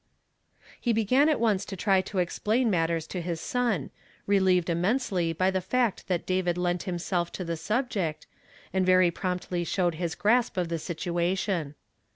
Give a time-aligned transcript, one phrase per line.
[0.79, 3.91] He began at once to try to explain mattere to his son,
[4.25, 8.25] relieved immensely by the fact that David lent himself to the subject,
[8.73, 11.75] and very promptly showed his grasp of the situation.